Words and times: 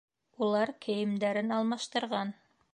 Улар 0.45 0.71
кейемдәрен 0.85 1.55
алмаштырған. 1.61 2.37